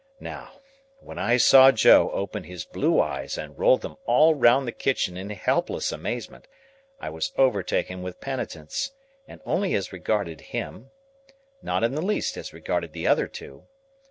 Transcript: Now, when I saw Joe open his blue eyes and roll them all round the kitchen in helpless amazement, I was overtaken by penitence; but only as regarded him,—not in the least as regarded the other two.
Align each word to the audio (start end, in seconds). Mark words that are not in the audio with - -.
Now, 0.19 0.53
when 0.99 1.19
I 1.19 1.37
saw 1.37 1.71
Joe 1.71 2.09
open 2.09 2.45
his 2.45 2.65
blue 2.65 2.99
eyes 2.99 3.37
and 3.37 3.55
roll 3.59 3.77
them 3.77 3.97
all 4.07 4.33
round 4.33 4.67
the 4.67 4.71
kitchen 4.71 5.15
in 5.15 5.29
helpless 5.29 5.91
amazement, 5.91 6.47
I 6.99 7.11
was 7.11 7.31
overtaken 7.37 8.01
by 8.01 8.13
penitence; 8.13 8.93
but 9.27 9.41
only 9.45 9.75
as 9.75 9.93
regarded 9.93 10.41
him,—not 10.41 11.83
in 11.83 11.93
the 11.93 12.01
least 12.01 12.35
as 12.35 12.51
regarded 12.51 12.93
the 12.93 13.05
other 13.05 13.27
two. 13.27 13.67